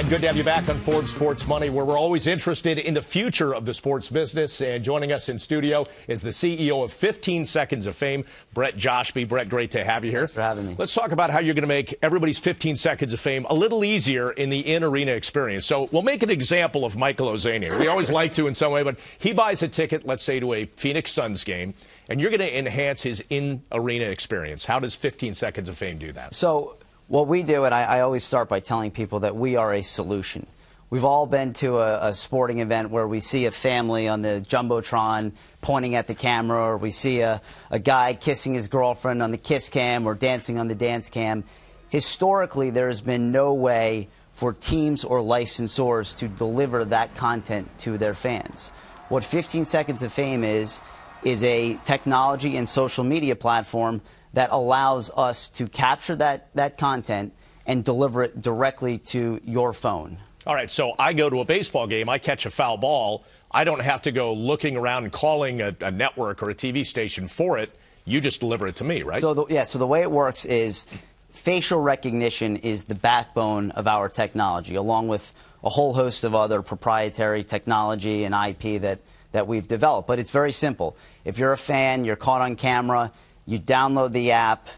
And 0.00 0.08
good 0.08 0.22
to 0.22 0.28
have 0.28 0.36
you 0.38 0.44
back 0.44 0.66
on 0.70 0.78
Forbes 0.78 1.10
Sports 1.10 1.46
Money, 1.46 1.68
where 1.68 1.84
we're 1.84 1.98
always 1.98 2.26
interested 2.26 2.78
in 2.78 2.94
the 2.94 3.02
future 3.02 3.54
of 3.54 3.66
the 3.66 3.74
sports 3.74 4.08
business. 4.08 4.62
And 4.62 4.82
joining 4.82 5.12
us 5.12 5.28
in 5.28 5.38
studio 5.38 5.86
is 6.08 6.22
the 6.22 6.30
CEO 6.30 6.82
of 6.82 6.90
15 6.90 7.44
Seconds 7.44 7.84
of 7.84 7.94
Fame, 7.94 8.24
Brett 8.54 8.78
Joshpe. 8.78 9.28
Brett, 9.28 9.50
great 9.50 9.72
to 9.72 9.84
have 9.84 10.02
you 10.02 10.10
here. 10.10 10.20
Thanks 10.20 10.32
for 10.32 10.40
having 10.40 10.68
me. 10.68 10.74
Let's 10.78 10.94
talk 10.94 11.12
about 11.12 11.28
how 11.28 11.40
you're 11.40 11.52
going 11.52 11.64
to 11.64 11.68
make 11.68 11.98
everybody's 12.00 12.38
15 12.38 12.76
Seconds 12.76 13.12
of 13.12 13.20
Fame 13.20 13.44
a 13.50 13.54
little 13.54 13.84
easier 13.84 14.30
in 14.30 14.48
the 14.48 14.60
in-arena 14.72 15.12
experience. 15.12 15.66
So 15.66 15.86
we'll 15.92 16.00
make 16.00 16.22
an 16.22 16.30
example 16.30 16.86
of 16.86 16.96
Michael 16.96 17.26
Ozanian. 17.26 17.78
We 17.78 17.88
always 17.88 18.10
like 18.20 18.32
to 18.34 18.46
in 18.46 18.54
some 18.54 18.72
way, 18.72 18.82
but 18.82 18.96
he 19.18 19.34
buys 19.34 19.62
a 19.62 19.68
ticket, 19.68 20.06
let's 20.06 20.24
say, 20.24 20.40
to 20.40 20.54
a 20.54 20.64
Phoenix 20.64 21.12
Suns 21.12 21.44
game, 21.44 21.74
and 22.08 22.22
you're 22.22 22.30
going 22.30 22.40
to 22.40 22.58
enhance 22.58 23.02
his 23.02 23.22
in-arena 23.28 24.06
experience. 24.06 24.64
How 24.64 24.78
does 24.78 24.94
15 24.94 25.34
Seconds 25.34 25.68
of 25.68 25.76
Fame 25.76 25.98
do 25.98 26.10
that? 26.12 26.32
So 26.32 26.78
what 27.10 27.26
we 27.26 27.42
do, 27.42 27.64
and 27.64 27.74
I, 27.74 27.82
I, 27.82 28.00
always 28.02 28.22
start 28.22 28.48
by 28.48 28.60
telling 28.60 28.92
people 28.92 29.20
that 29.20 29.34
we 29.34 29.56
are 29.56 29.74
a 29.74 29.82
solution. 29.82 30.46
We've 30.90 31.04
all 31.04 31.26
been 31.26 31.52
to 31.54 31.78
a, 31.78 32.10
a, 32.10 32.14
sporting 32.14 32.60
event 32.60 32.90
where 32.90 33.06
we 33.06 33.18
see 33.18 33.46
a 33.46 33.50
family 33.50 34.06
on 34.06 34.22
the 34.22 34.44
Jumbotron 34.48 35.32
pointing 35.60 35.96
at 35.96 36.06
the 36.06 36.14
camera, 36.14 36.62
or 36.62 36.76
we 36.76 36.92
see 36.92 37.22
a, 37.22 37.42
a 37.68 37.80
guy 37.80 38.14
kissing 38.14 38.54
his 38.54 38.68
girlfriend 38.68 39.24
on 39.24 39.32
the 39.32 39.38
kiss 39.38 39.68
cam 39.68 40.06
or 40.06 40.14
dancing 40.14 40.56
on 40.56 40.68
the 40.68 40.76
dance 40.76 41.08
cam. 41.08 41.42
Historically, 41.88 42.70
there 42.70 42.86
has 42.86 43.00
been 43.00 43.32
no 43.32 43.54
way 43.54 44.06
for 44.32 44.52
teams 44.52 45.02
or 45.02 45.18
licensors 45.18 46.16
to 46.18 46.28
deliver 46.28 46.84
that 46.84 47.16
content 47.16 47.68
to 47.80 47.98
their 47.98 48.14
fans. 48.14 48.70
What 49.08 49.24
15 49.24 49.64
Seconds 49.64 50.04
of 50.04 50.12
Fame 50.12 50.44
is, 50.44 50.80
is 51.24 51.42
a 51.42 51.74
technology 51.82 52.56
and 52.56 52.68
social 52.68 53.02
media 53.02 53.34
platform 53.34 54.00
that 54.32 54.50
allows 54.52 55.10
us 55.16 55.48
to 55.50 55.66
capture 55.66 56.16
that, 56.16 56.54
that 56.54 56.78
content 56.78 57.32
and 57.66 57.84
deliver 57.84 58.22
it 58.22 58.40
directly 58.40 58.98
to 58.98 59.40
your 59.44 59.72
phone. 59.72 60.18
All 60.46 60.54
right, 60.54 60.70
so 60.70 60.94
I 60.98 61.12
go 61.12 61.28
to 61.28 61.40
a 61.40 61.44
baseball 61.44 61.86
game, 61.86 62.08
I 62.08 62.18
catch 62.18 62.46
a 62.46 62.50
foul 62.50 62.76
ball. 62.76 63.24
I 63.50 63.64
don't 63.64 63.80
have 63.80 64.02
to 64.02 64.12
go 64.12 64.32
looking 64.32 64.76
around 64.76 65.04
and 65.04 65.12
calling 65.12 65.60
a, 65.60 65.74
a 65.80 65.90
network 65.90 66.42
or 66.42 66.50
a 66.50 66.54
TV 66.54 66.86
station 66.86 67.26
for 67.28 67.58
it. 67.58 67.70
You 68.04 68.20
just 68.20 68.40
deliver 68.40 68.66
it 68.66 68.76
to 68.76 68.84
me, 68.84 69.02
right? 69.02 69.20
So, 69.20 69.34
the, 69.34 69.46
yeah, 69.48 69.64
so 69.64 69.78
the 69.78 69.86
way 69.86 70.02
it 70.02 70.10
works 70.10 70.44
is 70.44 70.86
facial 71.32 71.80
recognition 71.80 72.56
is 72.56 72.84
the 72.84 72.94
backbone 72.94 73.70
of 73.72 73.86
our 73.86 74.08
technology, 74.08 74.76
along 74.76 75.08
with 75.08 75.34
a 75.62 75.68
whole 75.68 75.92
host 75.92 76.24
of 76.24 76.34
other 76.34 76.62
proprietary 76.62 77.44
technology 77.44 78.24
and 78.24 78.34
IP 78.34 78.80
that, 78.82 79.00
that 79.32 79.46
we've 79.46 79.66
developed. 79.66 80.08
But 80.08 80.18
it's 80.18 80.30
very 80.30 80.52
simple. 80.52 80.96
If 81.24 81.38
you're 81.38 81.52
a 81.52 81.58
fan, 81.58 82.04
you're 82.04 82.16
caught 82.16 82.40
on 82.40 82.56
camera, 82.56 83.12
you 83.46 83.58
download 83.58 84.12
the 84.12 84.32
app, 84.32 84.68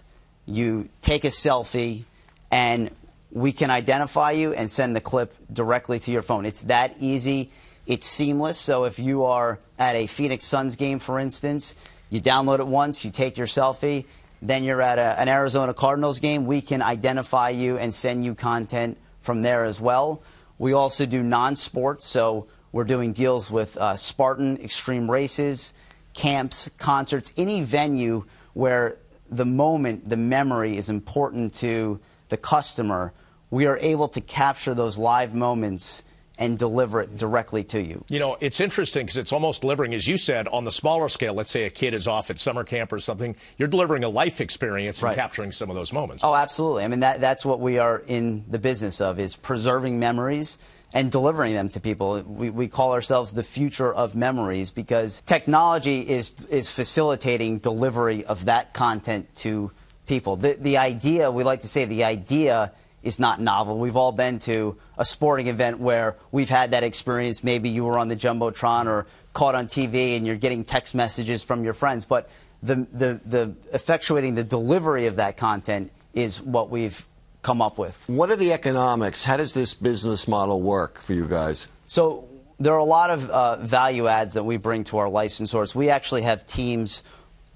you 0.46 0.88
take 1.00 1.24
a 1.24 1.28
selfie, 1.28 2.04
and 2.50 2.90
we 3.30 3.52
can 3.52 3.70
identify 3.70 4.30
you 4.32 4.52
and 4.52 4.70
send 4.70 4.94
the 4.94 5.00
clip 5.00 5.34
directly 5.52 5.98
to 6.00 6.12
your 6.12 6.22
phone. 6.22 6.44
It's 6.44 6.62
that 6.62 6.96
easy. 7.00 7.50
It's 7.86 8.06
seamless. 8.06 8.58
So 8.58 8.84
if 8.84 8.98
you 8.98 9.24
are 9.24 9.58
at 9.78 9.96
a 9.96 10.06
Phoenix 10.06 10.44
Suns 10.46 10.76
game, 10.76 10.98
for 10.98 11.18
instance, 11.18 11.74
you 12.10 12.20
download 12.20 12.60
it 12.60 12.66
once, 12.66 13.04
you 13.04 13.10
take 13.10 13.38
your 13.38 13.46
selfie, 13.46 14.04
then 14.42 14.64
you're 14.64 14.82
at 14.82 14.98
a, 14.98 15.18
an 15.20 15.28
Arizona 15.28 15.72
Cardinals 15.72 16.18
game, 16.18 16.44
we 16.46 16.60
can 16.60 16.82
identify 16.82 17.48
you 17.48 17.78
and 17.78 17.92
send 17.94 18.24
you 18.24 18.34
content 18.34 18.98
from 19.20 19.42
there 19.42 19.64
as 19.64 19.80
well. 19.80 20.22
We 20.58 20.74
also 20.74 21.06
do 21.06 21.22
non 21.22 21.56
sports, 21.56 22.06
so 22.06 22.46
we're 22.70 22.84
doing 22.84 23.12
deals 23.12 23.50
with 23.50 23.76
uh, 23.76 23.96
Spartan 23.96 24.58
Extreme 24.58 25.10
Races, 25.10 25.74
camps, 26.14 26.70
concerts, 26.76 27.32
any 27.36 27.62
venue 27.62 28.24
where 28.54 28.98
the 29.30 29.46
moment, 29.46 30.08
the 30.08 30.16
memory 30.16 30.76
is 30.76 30.90
important 30.90 31.54
to 31.54 32.00
the 32.28 32.36
customer, 32.36 33.12
we 33.50 33.66
are 33.66 33.78
able 33.78 34.08
to 34.08 34.20
capture 34.20 34.74
those 34.74 34.98
live 34.98 35.34
moments 35.34 36.04
and 36.38 36.58
deliver 36.58 37.00
it 37.00 37.16
directly 37.16 37.62
to 37.62 37.80
you. 37.80 38.04
You 38.08 38.18
know, 38.18 38.36
it's 38.40 38.60
interesting 38.60 39.04
because 39.06 39.18
it's 39.18 39.32
almost 39.32 39.60
delivering, 39.60 39.94
as 39.94 40.08
you 40.08 40.16
said, 40.16 40.48
on 40.48 40.64
the 40.64 40.72
smaller 40.72 41.08
scale. 41.08 41.34
Let's 41.34 41.50
say 41.50 41.64
a 41.64 41.70
kid 41.70 41.94
is 41.94 42.08
off 42.08 42.30
at 42.30 42.38
summer 42.38 42.64
camp 42.64 42.92
or 42.92 42.98
something. 42.98 43.36
You're 43.58 43.68
delivering 43.68 44.02
a 44.02 44.08
life 44.08 44.40
experience 44.40 45.00
and 45.00 45.08
right. 45.08 45.16
capturing 45.16 45.52
some 45.52 45.70
of 45.70 45.76
those 45.76 45.92
moments. 45.92 46.24
Oh, 46.24 46.34
absolutely. 46.34 46.84
I 46.84 46.88
mean, 46.88 47.00
that, 47.00 47.20
that's 47.20 47.44
what 47.44 47.60
we 47.60 47.78
are 47.78 48.02
in 48.06 48.44
the 48.48 48.58
business 48.58 49.00
of, 49.00 49.20
is 49.20 49.36
preserving 49.36 50.00
memories 50.00 50.58
and 50.94 51.10
delivering 51.10 51.54
them 51.54 51.68
to 51.70 51.80
people. 51.80 52.22
We, 52.22 52.50
we 52.50 52.68
call 52.68 52.92
ourselves 52.92 53.32
the 53.32 53.42
future 53.42 53.92
of 53.92 54.14
memories 54.14 54.70
because 54.70 55.20
technology 55.22 56.00
is, 56.00 56.46
is 56.46 56.70
facilitating 56.70 57.58
delivery 57.58 58.24
of 58.24 58.46
that 58.46 58.74
content 58.74 59.34
to 59.36 59.70
people. 60.06 60.36
The, 60.36 60.54
the 60.54 60.78
idea, 60.78 61.30
we 61.30 61.44
like 61.44 61.62
to 61.62 61.68
say, 61.68 61.84
the 61.84 62.04
idea 62.04 62.72
is 63.02 63.18
not 63.18 63.40
novel. 63.40 63.78
We've 63.78 63.96
all 63.96 64.12
been 64.12 64.38
to 64.40 64.76
a 64.96 65.04
sporting 65.04 65.48
event 65.48 65.80
where 65.80 66.16
we've 66.30 66.50
had 66.50 66.70
that 66.70 66.82
experience. 66.82 67.42
Maybe 67.42 67.68
you 67.68 67.84
were 67.84 67.98
on 67.98 68.08
the 68.08 68.16
Jumbotron 68.16 68.86
or 68.86 69.06
caught 69.32 69.54
on 69.54 69.66
TV 69.66 70.16
and 70.16 70.26
you're 70.26 70.36
getting 70.36 70.64
text 70.64 70.94
messages 70.94 71.42
from 71.42 71.64
your 71.64 71.74
friends. 71.74 72.04
But 72.04 72.28
the, 72.62 72.86
the, 72.92 73.20
the 73.24 73.46
effectuating 73.74 74.36
the 74.36 74.44
delivery 74.44 75.06
of 75.06 75.16
that 75.16 75.36
content 75.36 75.90
is 76.14 76.40
what 76.40 76.70
we've 76.70 77.06
come 77.42 77.60
up 77.60 77.76
with. 77.76 78.04
What 78.08 78.30
are 78.30 78.36
the 78.36 78.52
economics? 78.52 79.24
How 79.24 79.36
does 79.36 79.52
this 79.52 79.74
business 79.74 80.26
model 80.26 80.60
work 80.60 80.98
for 80.98 81.12
you 81.12 81.26
guys? 81.26 81.68
So 81.86 82.28
there 82.58 82.72
are 82.72 82.78
a 82.78 82.84
lot 82.84 83.10
of 83.10 83.28
uh, 83.28 83.56
value 83.56 84.06
adds 84.06 84.34
that 84.34 84.44
we 84.44 84.56
bring 84.56 84.84
to 84.84 84.98
our 84.98 85.08
licensors. 85.08 85.74
We 85.74 85.90
actually 85.90 86.22
have 86.22 86.46
teams 86.46 87.02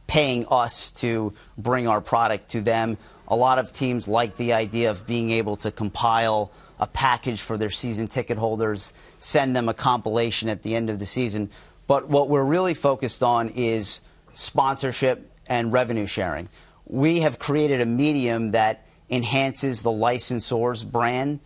paying 0.09 0.45
us 0.51 0.91
to 0.91 1.33
bring 1.57 1.89
our 1.89 2.01
product 2.01 2.51
to 2.51 2.61
them. 2.61 2.99
A 3.29 3.37
lot 3.37 3.59
of 3.59 3.73
teams 3.73 4.07
like 4.09 4.37
the 4.37 4.53
idea 4.53 4.91
of 4.91 5.07
being 5.07 5.31
able 5.31 5.57
to 5.57 5.71
compile 5.71 6.53
a 6.79 6.87
package 6.87 7.41
for 7.41 7.57
their 7.57 7.71
season 7.71 8.07
ticket 8.07 8.37
holders, 8.37 8.93
send 9.19 9.57
them 9.57 9.69
a 9.69 9.75
compilation 9.75 10.49
at 10.49 10.63
the 10.63 10.75
end 10.75 10.91
of 10.91 10.99
the 10.99 11.07
season. 11.07 11.51
But 11.87 12.09
what 12.09 12.29
we're 12.29 12.45
really 12.45 12.75
focused 12.75 13.23
on 13.23 13.51
is 13.51 14.01
sponsorship 14.35 15.31
and 15.49 15.73
revenue 15.73 16.07
sharing. 16.07 16.49
We 16.87 17.21
have 17.21 17.39
created 17.39 17.81
a 17.81 17.87
medium 17.87 18.51
that 18.53 18.86
enhances 19.11 19.83
the 19.83 19.91
licensor's 19.91 20.85
brand 20.85 21.41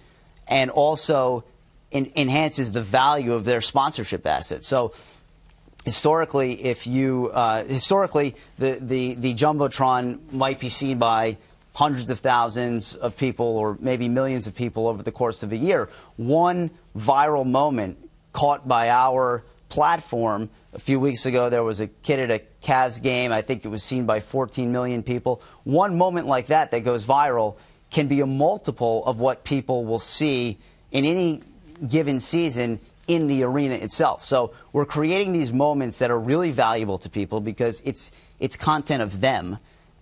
and 0.49 0.71
also 0.71 1.45
in, 1.91 2.11
enhances 2.17 2.73
the 2.73 2.83
value 2.83 3.33
of 3.33 3.45
their 3.45 3.61
sponsorship 3.61 4.27
assets. 4.27 4.67
So 4.67 4.93
historically, 5.85 6.53
if 6.65 6.87
you 6.87 7.31
uh, 7.33 7.65
historically 7.65 8.37
the, 8.59 8.79
the 8.81 9.15
the 9.15 9.35
jumbotron 9.35 10.33
might 10.33 10.61
be 10.61 10.69
seen 10.69 10.99
by 10.99 11.37
hundreds 11.75 12.11
of 12.11 12.19
thousands 12.19 12.97
of 12.97 13.17
people 13.17 13.47
or 13.47 13.77
maybe 13.81 14.09
millions 14.09 14.47
of 14.47 14.55
people 14.55 14.89
over 14.89 15.03
the 15.03 15.13
course 15.13 15.43
of 15.43 15.53
a 15.53 15.57
year. 15.57 15.89
One 16.17 16.71
viral 16.97 17.47
moment 17.47 17.97
caught 18.33 18.67
by 18.67 18.91
our 18.91 19.43
platform. 19.71 20.51
A 20.75 20.79
few 20.79 21.01
weeks 21.01 21.25
ago, 21.25 21.49
there 21.49 21.65
was 21.65 21.81
a 21.81 21.87
kid 21.87 22.21
at 22.21 22.31
a 22.31 22.43
Cavs 22.63 23.03
game. 23.03 23.33
I 23.33 23.41
think 23.41 23.65
it 23.65 23.69
was 23.69 23.83
seen 23.83 24.05
by 24.05 24.21
14 24.21 24.71
million 24.71 25.03
people. 25.03 25.43
One 25.65 25.97
moment 25.97 26.27
like 26.27 26.47
that 26.49 26.71
that 26.73 26.81
goes 26.81 27.07
viral 27.07 27.57
can 27.91 28.07
be 28.07 28.21
a 28.21 28.27
multiple 28.27 29.05
of 29.07 29.19
what 29.19 29.45
people 29.45 29.85
will 29.85 29.99
see 29.99 30.59
in 30.93 31.05
any 31.05 31.43
given 31.89 32.21
season 32.21 32.79
in 33.09 33.27
the 33.27 33.43
arena 33.43 33.75
itself. 33.75 34.23
So 34.23 34.53
we're 34.73 34.85
creating 34.85 35.33
these 35.33 35.53
moments 35.53 35.99
that 35.99 36.11
are 36.11 36.21
really 36.21 36.53
valuable 36.53 36.99
to 36.99 37.11
people 37.11 37.41
because 37.41 37.81
it's 37.81 38.13
it's 38.39 38.57
content 38.57 39.03
of 39.03 39.21
them, 39.21 39.59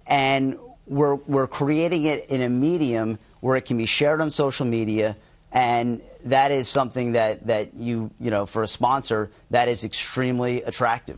and 0.06 0.58
we're 0.86 1.14
we're 1.14 1.46
creating 1.46 2.04
it 2.04 2.26
in 2.28 2.42
a 2.42 2.48
medium 2.48 3.18
where 3.40 3.56
it 3.56 3.62
can 3.62 3.78
be 3.78 3.86
shared 3.86 4.20
on 4.20 4.30
social 4.30 4.66
media 4.66 5.16
and 5.52 6.02
that 6.24 6.50
is 6.50 6.68
something 6.68 7.12
that, 7.12 7.46
that 7.46 7.74
you, 7.74 8.10
you 8.20 8.30
know, 8.30 8.44
for 8.44 8.62
a 8.62 8.68
sponsor, 8.68 9.30
that 9.50 9.68
is 9.68 9.84
extremely 9.84 10.62
attractive. 10.62 11.16